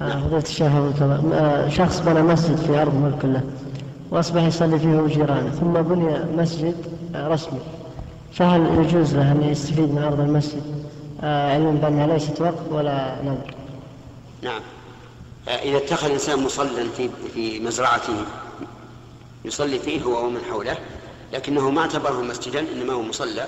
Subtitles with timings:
[0.00, 0.72] فضيلة الشيخ.
[1.32, 3.42] آه، شخص بنى مسجد في أرض ملك له
[4.10, 6.74] وأصبح يصلي فيه وجيرانه ثم بني مسجد
[7.14, 7.60] آه، رسمي.
[8.32, 10.62] فهل يجوز له أن يستفيد من أرض المسجد؟
[11.22, 13.54] آه، علما بأنها ليست وقف ولا نذر
[14.42, 14.60] نعم.
[15.48, 18.14] إذا اتخذ الإنسان مصلى في في مزرعته
[19.44, 20.76] يصلي فيه هو ومن حوله
[21.32, 23.46] لكنه ما اعتبره مسجدا إنما هو مصلى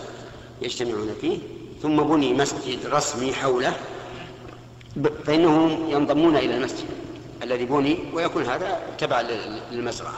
[0.63, 1.39] يجتمعون فيه
[1.83, 3.73] ثم بني مسجد رسمي حوله
[5.25, 6.87] فإنهم ينضمون إلى المسجد
[7.43, 10.15] الذي بني ويكون هذا تبع لل- للمزرعة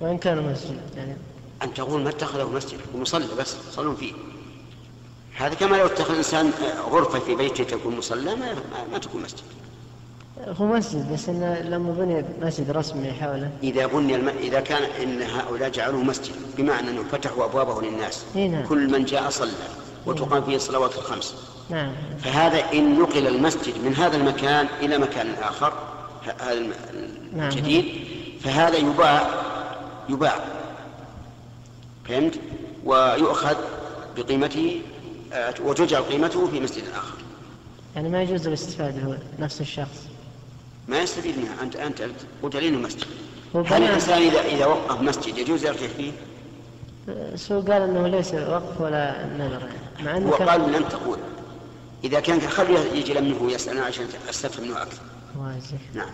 [0.00, 1.16] وإن كان مسجد يعني.
[1.62, 4.12] أن تقول ما اتخذه مسجد ومصلى بس يصلون فيه.
[5.36, 8.54] هذا كما لو اتخذ الإنسان آه، غرفة في بيته تكون مصلى ما,
[8.92, 9.40] ما, تكون مسجد.
[10.60, 13.50] هو مسجد بس إنه لما بني مسجد رسمي حوله.
[13.62, 14.28] إذا بني الم...
[14.28, 18.24] إذا كان إن هؤلاء جعلوه مسجد بمعنى أنه فتحوا أبوابه للناس.
[18.36, 18.66] إي نعم.
[18.66, 19.50] كل من جاء صلى.
[20.06, 21.34] وتقام فيه الصلوات الخمس.
[21.70, 21.92] نعم.
[22.18, 25.72] فهذا إن نقل المسجد من هذا المكان إلى مكان آخر
[26.40, 26.60] هذا
[27.36, 27.48] نعم.
[27.48, 27.84] الجديد
[28.40, 29.28] فهذا يباع
[30.08, 30.44] يباع.
[32.08, 32.40] فهمت؟
[32.84, 33.56] ويؤخذ
[34.16, 34.80] بقيمته
[35.32, 37.14] آه، وتجعل قيمته في مسجد آخر.
[37.96, 40.08] يعني ما يجوز الاستفادة هو نفس الشخص.
[40.88, 41.62] ما يستفيد منها.
[41.62, 42.02] أنت أنت
[42.42, 43.04] قلت لي مسجد
[43.54, 46.12] هل الإنسان إذا إذا وقف مسجد يجوز يرجع فيه؟
[47.34, 51.18] سو قال إنه ليس وقف ولا نذر يعني؟ مع إنه هو كان قال لن تقول.
[52.04, 55.02] إذا كان خليه يجي لمنه يسألنا عشان أستفهم منه أكثر
[55.38, 55.80] واضح.
[55.94, 56.10] نعم.